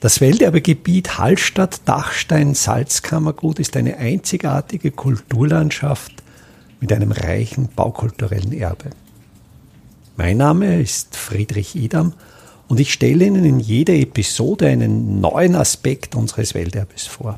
Das 0.00 0.20
Welterbegebiet 0.20 1.18
Hallstatt-Dachstein-Salzkammergut 1.18 3.58
ist 3.58 3.76
eine 3.76 3.96
einzigartige 3.96 4.92
Kulturlandschaft 4.92 6.12
mit 6.80 6.92
einem 6.92 7.10
reichen 7.10 7.68
baukulturellen 7.74 8.52
Erbe. 8.52 8.90
Mein 10.16 10.36
Name 10.36 10.80
ist 10.80 11.16
Friedrich 11.16 11.74
Idam 11.74 12.12
und 12.68 12.78
ich 12.78 12.92
stelle 12.92 13.24
Ihnen 13.24 13.44
in 13.44 13.58
jeder 13.58 13.94
Episode 13.94 14.68
einen 14.68 15.20
neuen 15.20 15.56
Aspekt 15.56 16.14
unseres 16.14 16.54
Welterbes 16.54 17.08
vor. 17.08 17.36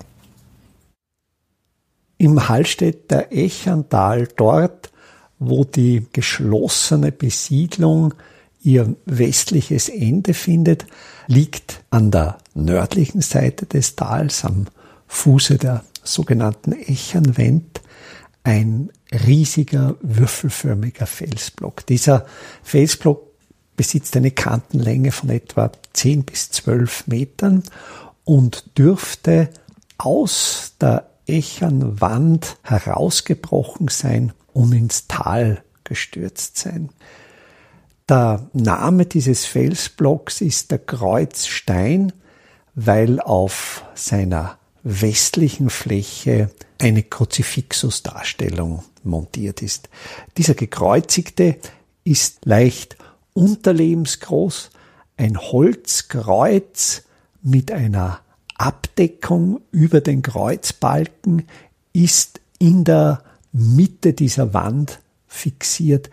Im 2.18 2.46
Hallstätter 2.46 3.32
Echantal, 3.32 4.28
dort, 4.36 4.92
wo 5.38 5.64
die 5.64 6.06
geschlossene 6.12 7.10
Besiedlung 7.10 8.12
ihr 8.62 8.94
westliches 9.06 9.88
Ende 9.88 10.34
findet, 10.34 10.84
liegt 11.30 11.84
an 11.90 12.10
der 12.10 12.38
nördlichen 12.54 13.20
Seite 13.20 13.64
des 13.64 13.94
Tals 13.94 14.44
am 14.44 14.66
Fuße 15.06 15.58
der 15.58 15.84
sogenannten 16.02 16.72
Echernwend 16.72 17.80
ein 18.42 18.90
riesiger 19.12 19.94
würfelförmiger 20.00 21.06
Felsblock. 21.06 21.86
Dieser 21.86 22.26
Felsblock 22.64 23.22
besitzt 23.76 24.16
eine 24.16 24.32
Kantenlänge 24.32 25.12
von 25.12 25.30
etwa 25.30 25.70
10 25.92 26.24
bis 26.24 26.50
12 26.50 27.06
Metern 27.06 27.62
und 28.24 28.76
dürfte 28.76 29.50
aus 29.98 30.72
der 30.80 31.10
Echernwand 31.26 32.56
herausgebrochen 32.62 33.86
sein 33.86 34.32
und 34.52 34.72
ins 34.72 35.06
Tal 35.06 35.62
gestürzt 35.84 36.58
sein. 36.58 36.88
Der 38.10 38.44
Name 38.54 39.06
dieses 39.06 39.46
Felsblocks 39.46 40.40
ist 40.40 40.72
der 40.72 40.80
Kreuzstein, 40.80 42.12
weil 42.74 43.20
auf 43.20 43.84
seiner 43.94 44.58
westlichen 44.82 45.70
Fläche 45.70 46.50
eine 46.80 47.04
Kruzifixus-Darstellung 47.04 48.82
montiert 49.04 49.62
ist. 49.62 49.90
Dieser 50.36 50.54
gekreuzigte 50.54 51.58
ist 52.02 52.44
leicht 52.46 52.96
unterlebensgroß, 53.32 54.70
ein 55.16 55.38
Holzkreuz 55.38 57.04
mit 57.42 57.70
einer 57.70 58.22
Abdeckung 58.56 59.60
über 59.70 60.00
den 60.00 60.22
Kreuzbalken 60.22 61.46
ist 61.92 62.40
in 62.58 62.82
der 62.82 63.22
Mitte 63.52 64.14
dieser 64.14 64.52
Wand 64.52 64.98
fixiert. 65.28 66.10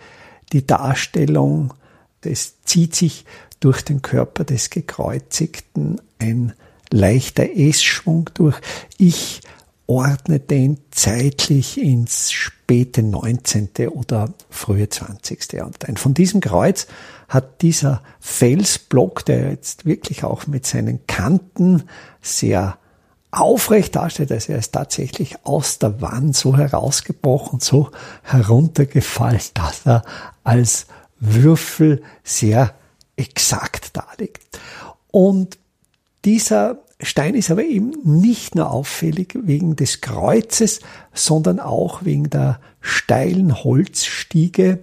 Die 0.53 0.67
Darstellung 0.67 1.73
es 2.21 2.61
zieht 2.63 2.95
sich 2.95 3.25
durch 3.59 3.83
den 3.83 4.01
Körper 4.01 4.43
des 4.43 4.69
Gekreuzigten 4.69 6.01
ein 6.19 6.53
leichter 6.91 7.49
S-Schwung 7.55 8.29
durch. 8.33 8.59
Ich 8.97 9.41
ordne 9.87 10.39
den 10.39 10.79
zeitlich 10.91 11.81
ins 11.81 12.31
späte 12.31 13.01
19. 13.01 13.69
oder 13.89 14.33
frühe 14.49 14.89
20. 14.89 15.53
Jahrhundert 15.53 15.87
ein. 15.87 15.97
Von 15.97 16.13
diesem 16.13 16.41
Kreuz 16.41 16.87
hat 17.29 17.61
dieser 17.61 18.03
Felsblock, 18.19 19.25
der 19.25 19.49
jetzt 19.51 19.85
wirklich 19.85 20.23
auch 20.23 20.47
mit 20.47 20.65
seinen 20.65 21.07
Kanten 21.07 21.83
sehr 22.21 22.77
aufrecht 23.31 23.95
darstellt, 23.95 24.31
also 24.31 24.53
er 24.53 24.59
ist 24.59 24.71
tatsächlich 24.71 25.45
aus 25.45 25.79
der 25.79 26.01
Wand 26.01 26.35
so 26.35 26.55
herausgebrochen, 26.55 27.59
so 27.59 27.91
heruntergefallen, 28.23 29.41
dass 29.53 29.85
er 29.85 30.03
als 30.43 30.87
Würfel 31.19 32.01
sehr 32.23 32.73
exakt 33.15 33.95
darlegt. 33.95 34.59
Und 35.11 35.57
dieser 36.25 36.79
Stein 36.99 37.35
ist 37.35 37.51
aber 37.51 37.63
eben 37.63 37.91
nicht 38.03 38.55
nur 38.55 38.71
auffällig 38.71 39.37
wegen 39.43 39.75
des 39.75 40.01
Kreuzes, 40.01 40.79
sondern 41.13 41.59
auch 41.59 42.05
wegen 42.05 42.29
der 42.29 42.59
steilen 42.81 43.63
Holzstiege, 43.63 44.79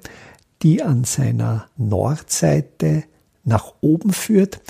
die 0.62 0.83
an 0.83 1.05
seiner 1.05 1.67
Nordseite 1.77 3.05
nach 3.44 3.75
oben 3.81 4.12
führt. 4.12 4.61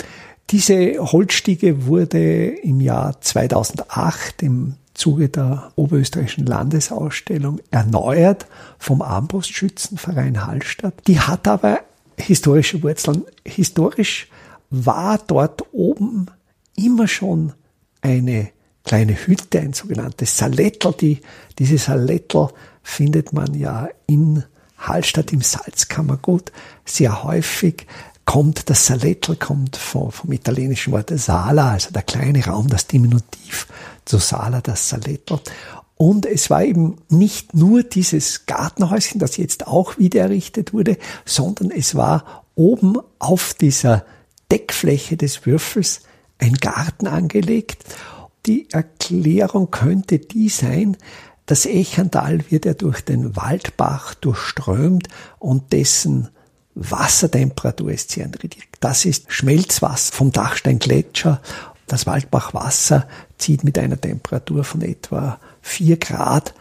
Diese 0.49 0.99
Holzstiege 0.99 1.85
wurde 1.85 2.47
im 2.47 2.81
Jahr 2.81 3.21
2008 3.21 4.43
im 4.43 4.75
Zuge 4.95 5.29
der 5.29 5.71
Oberösterreichischen 5.75 6.45
Landesausstellung 6.45 7.59
erneuert 7.69 8.47
vom 8.79 9.01
Armbrustschützenverein 9.01 10.45
Hallstatt. 10.45 10.95
Die 11.07 11.19
hat 11.19 11.47
aber 11.47 11.81
historische 12.17 12.81
Wurzeln. 12.81 13.25
Historisch 13.45 14.27
war 14.69 15.19
dort 15.27 15.63
oben 15.73 16.27
immer 16.75 17.07
schon 17.07 17.53
eine 18.01 18.49
kleine 18.83 19.13
Hütte, 19.13 19.59
ein 19.59 19.73
sogenanntes 19.73 20.37
Salettel. 20.37 20.93
Die, 20.93 21.21
diese 21.59 21.77
Salettel 21.77 22.49
findet 22.81 23.33
man 23.33 23.53
ja 23.53 23.89
in 24.07 24.43
Hallstatt 24.77 25.33
im 25.33 25.41
Salzkammergut 25.41 26.51
sehr 26.85 27.23
häufig 27.23 27.87
kommt 28.25 28.69
das 28.69 28.87
Salettel 28.87 29.35
kommt 29.35 29.77
vom, 29.77 30.11
vom 30.11 30.31
italienischen 30.31 30.91
Wort 30.91 31.11
Sala, 31.13 31.71
also 31.73 31.91
der 31.91 32.01
kleine 32.01 32.43
Raum, 32.43 32.67
das 32.67 32.87
Diminutiv 32.87 33.67
zu 34.05 34.17
Sala, 34.17 34.61
das 34.61 34.89
Salettel. 34.89 35.39
Und 35.95 36.25
es 36.25 36.49
war 36.49 36.63
eben 36.63 36.97
nicht 37.09 37.53
nur 37.53 37.83
dieses 37.83 38.45
Gartenhäuschen, 38.45 39.19
das 39.19 39.37
jetzt 39.37 39.67
auch 39.67 39.97
wieder 39.97 40.21
errichtet 40.21 40.73
wurde, 40.73 40.97
sondern 41.23 41.71
es 41.71 41.95
war 41.95 42.45
oben 42.55 42.97
auf 43.19 43.53
dieser 43.53 44.05
Deckfläche 44.51 45.17
des 45.17 45.45
Würfels 45.45 46.01
ein 46.37 46.53
Garten 46.55 47.07
angelegt. 47.07 47.83
Die 48.45 48.69
Erklärung 48.71 49.71
könnte 49.71 50.19
die 50.19 50.49
sein, 50.49 50.97
das 51.45 51.65
Echantal 51.65 52.39
wird 52.49 52.65
ja 52.65 52.73
durch 52.73 53.01
den 53.01 53.35
Waldbach 53.35 54.15
durchströmt 54.15 55.07
und 55.37 55.73
dessen 55.73 56.29
Wassertemperatur 56.73 57.91
ist 57.91 58.11
sehr 58.11 58.27
niedrig. 58.27 58.67
Das 58.79 59.05
ist 59.05 59.31
Schmelzwasser 59.31 60.13
vom 60.13 60.31
Dachsteingletscher. 60.31 61.41
Das 61.87 62.07
Waldbachwasser 62.07 63.07
zieht 63.37 63.63
mit 63.63 63.77
einer 63.77 63.99
Temperatur 63.99 64.63
von 64.63 64.81
etwa 64.81 65.39
vier 65.61 65.97
Grad 65.97 66.53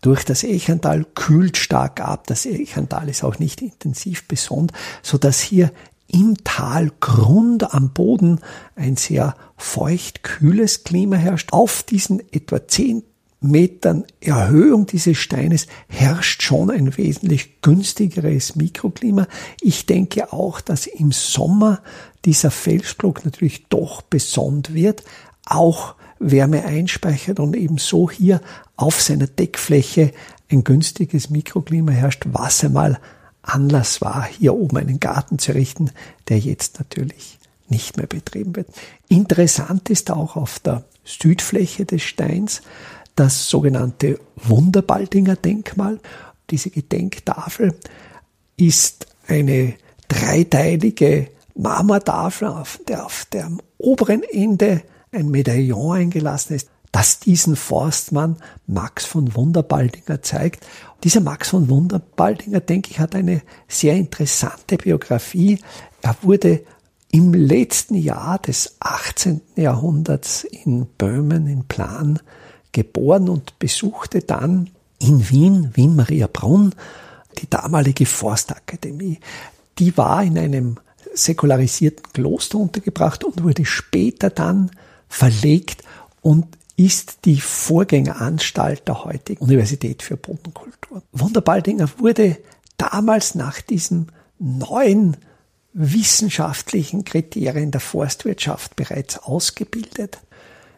durch 0.00 0.24
das 0.24 0.44
Echantal, 0.44 1.06
kühlt 1.14 1.56
stark 1.56 2.00
ab. 2.00 2.26
Das 2.26 2.44
Echantal 2.44 3.08
ist 3.08 3.24
auch 3.24 3.38
nicht 3.38 3.62
intensiv 3.62 4.28
besonnt, 4.28 4.72
so 5.02 5.16
dass 5.16 5.40
hier 5.40 5.72
im 6.08 6.36
Talgrund 6.44 7.72
am 7.72 7.90
Boden 7.90 8.40
ein 8.76 8.96
sehr 8.96 9.34
feucht, 9.56 10.22
kühles 10.22 10.84
Klima 10.84 11.16
herrscht. 11.16 11.52
Auf 11.52 11.82
diesen 11.82 12.20
etwa 12.32 12.66
zehn 12.68 13.02
Metern 13.40 14.04
Erhöhung 14.20 14.86
dieses 14.86 15.18
Steines 15.18 15.66
herrscht 15.88 16.42
schon 16.42 16.70
ein 16.70 16.96
wesentlich 16.96 17.60
günstigeres 17.60 18.56
Mikroklima. 18.56 19.26
Ich 19.60 19.86
denke 19.86 20.32
auch, 20.32 20.60
dass 20.60 20.86
im 20.86 21.12
Sommer 21.12 21.82
dieser 22.24 22.50
Felsblock 22.50 23.24
natürlich 23.24 23.66
doch 23.68 24.02
besonnt 24.02 24.74
wird, 24.74 25.02
auch 25.46 25.94
Wärme 26.18 26.64
einspeichert 26.64 27.40
und 27.40 27.54
ebenso 27.54 28.10
hier 28.10 28.40
auf 28.76 29.00
seiner 29.00 29.26
Deckfläche 29.26 30.12
ein 30.50 30.64
günstiges 30.64 31.30
Mikroklima 31.30 31.92
herrscht, 31.92 32.24
was 32.26 32.64
einmal 32.64 32.98
Anlass 33.42 34.00
war, 34.00 34.24
hier 34.24 34.54
oben 34.54 34.78
einen 34.78 35.00
Garten 35.00 35.38
zu 35.38 35.52
errichten, 35.52 35.90
der 36.28 36.38
jetzt 36.38 36.78
natürlich 36.78 37.38
nicht 37.68 37.96
mehr 37.96 38.06
betrieben 38.06 38.56
wird. 38.56 38.68
Interessant 39.08 39.90
ist 39.90 40.10
auch 40.10 40.36
auf 40.36 40.58
der 40.60 40.84
Südfläche 41.04 41.84
des 41.84 42.02
Steins, 42.02 42.62
das 43.16 43.48
sogenannte 43.48 44.18
Wunderbaldinger 44.36 45.36
Denkmal. 45.36 46.00
Diese 46.50 46.70
Gedenktafel 46.70 47.74
ist 48.56 49.06
eine 49.26 49.74
dreiteilige 50.08 51.28
Marmortafel, 51.54 52.48
auf 52.48 52.80
der 52.88 53.06
auf 53.06 53.26
dem 53.32 53.60
oberen 53.78 54.22
Ende 54.22 54.82
ein 55.12 55.30
Medaillon 55.30 55.96
eingelassen 55.96 56.56
ist, 56.56 56.68
das 56.92 57.18
diesen 57.18 57.56
Forstmann 57.56 58.36
Max 58.66 59.04
von 59.04 59.34
Wunderbaldinger 59.34 60.22
zeigt. 60.22 60.64
Dieser 61.02 61.20
Max 61.20 61.50
von 61.50 61.68
Wunderbaldinger, 61.68 62.60
denke 62.60 62.90
ich, 62.90 63.00
hat 63.00 63.14
eine 63.14 63.42
sehr 63.66 63.96
interessante 63.96 64.76
Biografie. 64.76 65.58
Er 66.02 66.16
wurde 66.22 66.62
im 67.10 67.34
letzten 67.34 67.96
Jahr 67.96 68.38
des 68.38 68.76
18. 68.80 69.40
Jahrhunderts 69.56 70.44
in 70.44 70.86
Böhmen, 70.86 71.46
in 71.46 71.64
Plan, 71.64 72.20
geboren 72.72 73.28
und 73.28 73.58
besuchte 73.58 74.20
dann 74.20 74.70
in 74.98 75.28
Wien, 75.30 75.70
Wien 75.74 75.96
Maria 75.96 76.28
Brunn, 76.32 76.74
die 77.38 77.50
damalige 77.50 78.06
Forstakademie. 78.06 79.20
Die 79.78 79.96
war 79.96 80.22
in 80.22 80.38
einem 80.38 80.78
säkularisierten 81.14 82.12
Kloster 82.12 82.58
untergebracht 82.58 83.24
und 83.24 83.42
wurde 83.42 83.64
später 83.64 84.30
dann 84.30 84.70
verlegt 85.08 85.82
und 86.20 86.46
ist 86.76 87.24
die 87.24 87.40
Vorgängeranstalt 87.40 88.88
der 88.88 89.04
heutigen 89.04 89.42
Universität 89.42 90.02
für 90.02 90.16
Bodenkultur. 90.16 91.02
Wunderbaldinger 91.12 91.88
wurde 91.98 92.38
damals 92.76 93.34
nach 93.34 93.60
diesem 93.60 94.08
neuen 94.38 95.16
wissenschaftlichen 95.72 97.04
Kriterien 97.04 97.70
der 97.70 97.80
Forstwirtschaft 97.80 98.76
bereits 98.76 99.18
ausgebildet. 99.18 100.18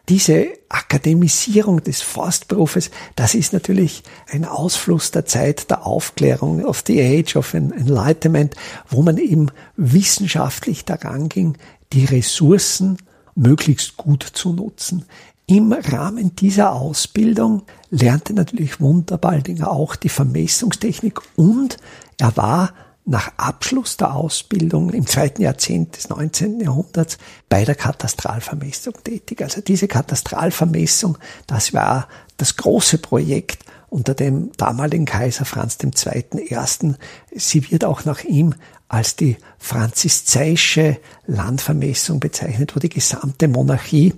Diese 0.09 0.47
Akademisierung 0.69 1.83
des 1.83 2.01
Forstberufes, 2.01 2.91
das 3.17 3.35
ist 3.35 3.51
natürlich 3.51 4.03
ein 4.31 4.45
Ausfluss 4.45 5.11
der 5.11 5.25
Zeit 5.25 5.69
der 5.69 5.85
Aufklärung, 5.85 6.63
of 6.63 6.83
the 6.87 7.01
Age 7.01 7.35
of 7.35 7.53
Enlightenment, 7.53 8.55
wo 8.87 9.01
man 9.01 9.17
eben 9.17 9.47
wissenschaftlich 9.75 10.85
daran 10.85 11.27
ging, 11.27 11.57
die 11.91 12.05
Ressourcen 12.05 12.97
möglichst 13.35 13.97
gut 13.97 14.23
zu 14.23 14.53
nutzen. 14.53 15.05
Im 15.45 15.73
Rahmen 15.73 16.35
dieser 16.35 16.73
Ausbildung 16.73 17.63
lernte 17.89 18.33
natürlich 18.33 18.79
Wunderbaldinger 18.79 19.69
auch 19.69 19.97
die 19.97 20.09
Vermessungstechnik 20.09 21.19
und 21.35 21.77
er 22.17 22.35
war 22.37 22.73
nach 23.07 23.31
Abschluss 23.37 23.95
der 23.95 24.13
Ausbildung 24.13 24.89
im 24.89 25.07
zweiten 25.07 25.41
Jahrzehnt 25.41 25.95
des 25.95 26.09
19. 26.09 26.59
Jahrhunderts 26.59 27.17
bei 27.47 27.63
der 27.63 27.75
Katastralvermessung 27.75 28.95
tätig. 29.01 29.41
Also 29.41 29.61
diese 29.61 29.87
Katastralvermessung, 29.87 31.17
das 31.47 31.73
war 31.73 32.09
das 32.35 32.57
große 32.57 32.97
Projekt 32.97 33.63
unter 33.89 34.13
dem 34.13 34.51
damaligen 34.57 35.05
Kaiser 35.05 35.45
Franz 35.45 35.77
II. 35.81 36.25
I. 36.51 36.95
Sie 37.33 37.71
wird 37.71 37.85
auch 37.85 38.03
nach 38.03 38.25
ihm 38.25 38.53
als 38.89 39.15
die 39.15 39.37
franziszeische 39.57 40.97
Landvermessung 41.25 42.19
bezeichnet, 42.19 42.75
wo 42.75 42.79
die 42.81 42.89
gesamte 42.89 43.47
Monarchie 43.47 44.13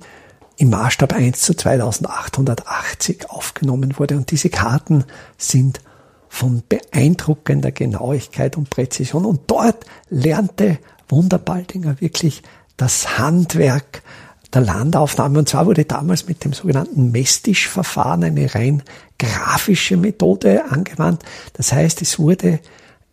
im 0.58 0.72
Maßstab 0.72 1.14
1 1.14 1.40
zu 1.42 1.54
2880 1.54 3.30
aufgenommen 3.30 4.00
wurde. 4.00 4.18
Und 4.18 4.32
diese 4.32 4.50
Karten 4.50 5.06
sind 5.38 5.80
von 6.30 6.64
beeindruckender 6.70 7.72
Genauigkeit 7.72 8.56
und 8.56 8.70
Präzision. 8.70 9.26
Und 9.26 9.42
dort 9.48 9.86
lernte 10.10 10.80
Wunderbaldinger 11.10 12.00
wirklich 12.00 12.44
das 12.78 13.18
Handwerk 13.18 14.04
der 14.54 14.62
Landaufnahme. 14.62 15.40
Und 15.40 15.50
zwar 15.50 15.66
wurde 15.66 15.86
damals 15.86 16.28
mit 16.28 16.46
dem 16.46 16.54
sogenannten 16.54 17.12
Mestisch-Verfahren 17.12 18.24
eine 18.24 18.56
rein 18.56 18.84
grafische 19.18 19.98
Methode 19.98 20.66
angewandt. 20.70 21.24
Das 21.54 21.74
heißt, 21.74 22.02
es 22.02 22.20
wurde 22.20 22.60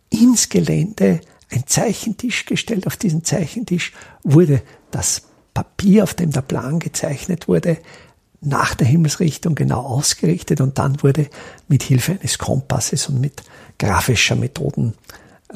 ins 0.09 0.49
Gelände 0.49 1.19
ein 1.51 1.65
Zeichentisch 1.65 2.45
gestellt. 2.45 2.87
Auf 2.87 2.97
diesen 2.97 3.23
Zeichentisch 3.23 3.93
wurde 4.23 4.61
das 4.91 5.23
Papier, 5.53 6.03
auf 6.03 6.13
dem 6.13 6.31
der 6.31 6.41
Plan 6.41 6.79
gezeichnet 6.79 7.47
wurde, 7.47 7.77
nach 8.47 8.75
der 8.75 8.87
Himmelsrichtung 8.87 9.55
genau 9.55 9.81
ausgerichtet 9.81 10.61
und 10.61 10.77
dann 10.77 11.01
wurde 11.03 11.27
mit 11.67 11.83
Hilfe 11.83 12.13
eines 12.13 12.37
Kompasses 12.37 13.09
und 13.09 13.19
mit 13.19 13.43
grafischer 13.77 14.35
Methoden 14.35 14.93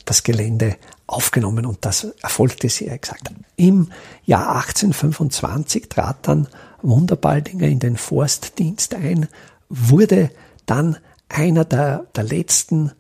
das 0.06 0.24
Gelände 0.24 0.78
aufgenommen 1.08 1.66
und 1.66 1.80
das 1.82 2.06
erfolgte 2.22 2.70
sehr 2.70 2.94
exakt. 2.94 3.32
Im 3.58 3.92
Jahr 4.26 4.56
1825 4.56 5.90
trat 5.90 6.28
dann 6.28 6.48
Wunderbaldinger 6.82 7.68
in 7.68 7.80
den 7.80 7.98
Forstdienst 7.98 8.96
ein, 8.96 9.28
wurde 9.70 10.32
dann 10.66 10.98
einer 11.30 11.66
der, 11.66 12.06
der 12.16 12.24
letzten 12.24 12.92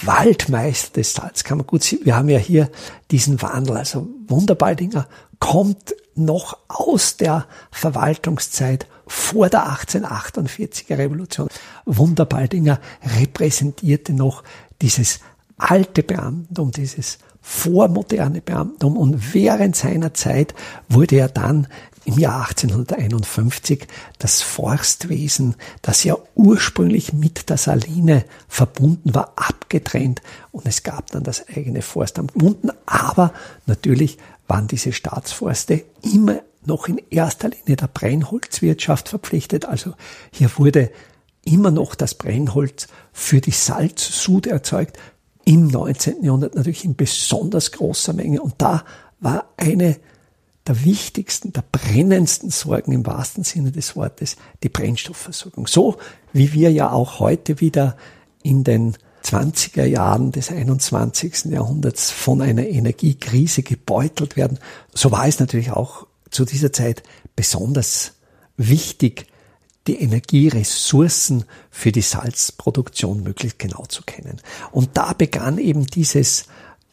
Waldmeister 0.00 0.94
des 0.94 1.12
Salzkammerguts. 1.12 1.96
Wir 2.02 2.16
haben 2.16 2.28
ja 2.28 2.38
hier 2.38 2.70
diesen 3.10 3.42
Wandel. 3.42 3.76
Also 3.76 4.08
Wunderbaldinger 4.26 5.06
kommt 5.38 5.94
noch 6.14 6.58
aus 6.68 7.16
der 7.16 7.46
Verwaltungszeit 7.70 8.86
vor 9.06 9.48
der 9.48 9.66
1848er 9.66 10.98
Revolution. 10.98 11.48
Wunderbaldinger 11.84 12.80
repräsentierte 13.20 14.12
noch 14.12 14.42
dieses 14.80 15.20
alte 15.56 16.02
Beamtentum, 16.02 16.70
dieses 16.70 17.18
vormoderne 17.40 18.40
Beamtentum 18.40 18.96
und 18.96 19.34
während 19.34 19.76
seiner 19.76 20.14
Zeit 20.14 20.54
wurde 20.88 21.16
er 21.16 21.28
dann 21.28 21.66
im 22.04 22.18
Jahr 22.18 22.48
1851 22.48 23.86
das 24.18 24.42
Forstwesen, 24.42 25.54
das 25.82 26.04
ja 26.04 26.16
ursprünglich 26.34 27.12
mit 27.12 27.48
der 27.48 27.56
Saline 27.56 28.24
verbunden 28.48 29.14
war, 29.14 29.32
abgetrennt. 29.36 30.20
Und 30.50 30.66
es 30.66 30.82
gab 30.82 31.10
dann 31.12 31.22
das 31.22 31.46
eigene 31.48 31.82
Forstamt. 31.82 32.32
Gebunden, 32.32 32.70
aber 32.86 33.32
natürlich 33.66 34.18
waren 34.52 34.66
diese 34.68 34.92
Staatsforste 34.92 35.82
immer 36.02 36.42
noch 36.66 36.86
in 36.86 37.00
erster 37.08 37.48
Linie 37.48 37.76
der 37.76 37.86
Brennholzwirtschaft 37.86 39.08
verpflichtet. 39.08 39.64
Also 39.64 39.94
hier 40.30 40.50
wurde 40.58 40.90
immer 41.42 41.70
noch 41.70 41.94
das 41.94 42.14
Brennholz 42.14 42.86
für 43.14 43.40
die 43.40 43.50
Salzsud 43.50 44.46
erzeugt. 44.46 44.98
Im 45.46 45.68
19. 45.68 46.22
Jahrhundert 46.22 46.54
natürlich 46.54 46.84
in 46.84 46.96
besonders 46.96 47.72
großer 47.72 48.12
Menge. 48.12 48.42
Und 48.42 48.56
da 48.58 48.84
war 49.20 49.46
eine 49.56 49.96
der 50.66 50.84
wichtigsten, 50.84 51.54
der 51.54 51.64
brennendsten 51.72 52.50
Sorgen 52.50 52.92
im 52.92 53.06
wahrsten 53.06 53.44
Sinne 53.44 53.72
des 53.72 53.96
Wortes 53.96 54.36
die 54.62 54.68
Brennstoffversorgung. 54.68 55.66
So 55.66 55.96
wie 56.34 56.52
wir 56.52 56.70
ja 56.70 56.92
auch 56.92 57.20
heute 57.20 57.62
wieder 57.62 57.96
in 58.42 58.64
den 58.64 58.98
20er 59.24 59.84
Jahren 59.84 60.32
des 60.32 60.50
21. 60.50 61.46
Jahrhunderts 61.46 62.10
von 62.10 62.42
einer 62.42 62.66
Energiekrise 62.66 63.62
gebeutelt 63.62 64.36
werden. 64.36 64.58
So 64.94 65.10
war 65.10 65.26
es 65.26 65.38
natürlich 65.40 65.70
auch 65.70 66.06
zu 66.30 66.44
dieser 66.44 66.72
Zeit 66.72 67.02
besonders 67.36 68.12
wichtig, 68.56 69.26
die 69.86 70.00
Energieressourcen 70.00 71.44
für 71.70 71.92
die 71.92 72.02
Salzproduktion 72.02 73.22
möglichst 73.22 73.58
genau 73.58 73.84
zu 73.86 74.02
kennen. 74.02 74.40
Und 74.70 74.90
da 74.96 75.12
begann 75.12 75.58
eben 75.58 75.86
dieses 75.86 76.44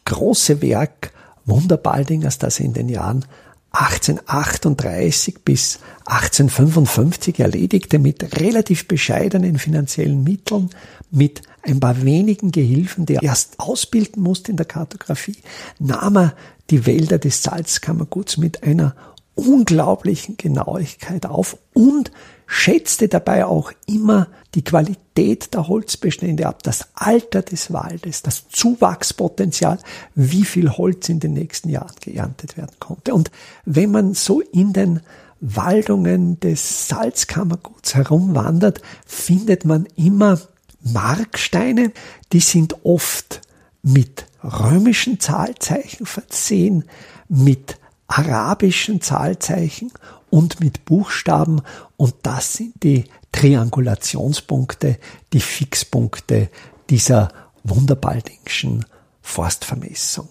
große 0.04 0.60
Werk 0.62 1.12
Wunderbaldingers, 1.46 2.38
das 2.38 2.60
in 2.60 2.72
den 2.72 2.88
Jahren 2.88 3.24
1838 3.72 5.44
bis 5.44 5.78
1855 6.06 7.38
erledigte 7.38 7.98
mit 8.00 8.40
relativ 8.40 8.88
bescheidenen 8.88 9.58
finanziellen 9.58 10.24
Mitteln, 10.24 10.70
mit 11.10 11.42
ein 11.62 11.80
paar 11.80 12.02
wenigen 12.02 12.52
Gehilfen, 12.52 13.06
die 13.06 13.16
er 13.16 13.22
erst 13.22 13.58
ausbilden 13.58 14.22
musste 14.22 14.50
in 14.50 14.56
der 14.56 14.66
Kartografie, 14.66 15.36
nahm 15.78 16.16
er 16.16 16.34
die 16.70 16.86
Wälder 16.86 17.18
des 17.18 17.42
Salzkammerguts 17.42 18.36
mit 18.36 18.62
einer 18.62 18.94
unglaublichen 19.34 20.36
Genauigkeit 20.36 21.26
auf 21.26 21.56
und 21.72 22.10
schätzte 22.46 23.08
dabei 23.08 23.44
auch 23.46 23.72
immer 23.86 24.28
die 24.54 24.64
Qualität 24.64 25.54
der 25.54 25.68
Holzbestände 25.68 26.46
ab, 26.46 26.62
das 26.62 26.88
Alter 26.94 27.42
des 27.42 27.72
Waldes, 27.72 28.22
das 28.22 28.48
Zuwachspotenzial, 28.48 29.78
wie 30.14 30.44
viel 30.44 30.70
Holz 30.70 31.08
in 31.08 31.20
den 31.20 31.32
nächsten 31.32 31.68
Jahren 31.68 31.94
geerntet 32.00 32.56
werden 32.56 32.74
konnte. 32.80 33.14
Und 33.14 33.30
wenn 33.64 33.92
man 33.92 34.14
so 34.14 34.40
in 34.40 34.72
den 34.72 35.00
Waldungen 35.40 36.38
des 36.40 36.88
Salzkammerguts 36.88 37.94
herumwandert, 37.94 38.82
findet 39.06 39.64
man 39.64 39.86
immer 39.96 40.38
Marksteine, 40.82 41.92
die 42.32 42.40
sind 42.40 42.84
oft 42.84 43.40
mit 43.82 44.26
römischen 44.42 45.20
Zahlzeichen 45.20 46.06
versehen, 46.06 46.84
mit 47.28 47.78
arabischen 48.06 49.00
Zahlzeichen 49.00 49.92
und 50.30 50.60
mit 50.60 50.84
Buchstaben 50.84 51.62
und 51.96 52.14
das 52.22 52.54
sind 52.54 52.82
die 52.82 53.04
Triangulationspunkte, 53.32 54.98
die 55.32 55.40
Fixpunkte 55.40 56.50
dieser 56.88 57.28
wunderbaldingschen 57.62 58.84
Forstvermessung. 59.22 60.28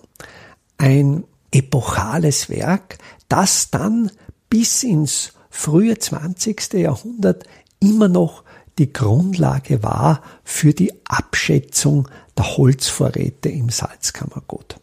Ein 0.77 1.23
epochales 1.51 2.49
Werk, 2.49 2.97
das 3.29 3.71
dann 3.71 4.11
bis 4.49 4.83
ins 4.83 5.33
frühe 5.49 5.97
20. 5.97 6.73
Jahrhundert 6.73 7.43
immer 7.79 8.09
noch 8.09 8.43
die 8.79 8.91
Grundlage 8.91 9.83
war 9.83 10.23
für 10.43 10.73
die 10.73 10.93
Abschätzung 11.05 12.07
der 12.37 12.57
Holzvorräte 12.57 13.49
im 13.49 13.69
Salzkammergut. 13.69 14.77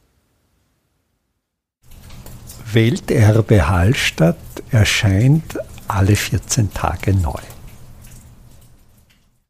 Welterbe 2.72 3.68
Hallstatt 3.68 4.36
erscheint 4.70 5.58
alle 5.88 6.14
14 6.14 6.74
Tage 6.74 7.14
neu. 7.14 7.40